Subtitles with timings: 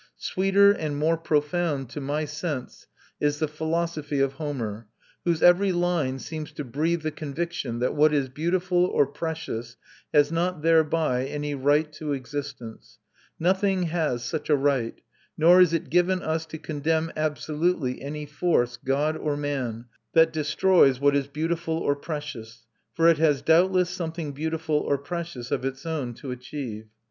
[0.17, 2.87] Sweeter and more profound, to my sense,
[3.19, 4.87] is the philosophy of Homer,
[5.25, 9.77] whose every line seems to breathe the conviction that what is beautiful or precious
[10.11, 12.97] has not thereby any right to existence;
[13.39, 15.01] nothing has such a right;
[15.37, 20.99] nor is it given us to condemn absolutely any force god or man that destroys
[20.99, 22.65] what is beautiful or precious,
[22.95, 26.87] for it has doubtless something beautiful or precious of its own to achieve.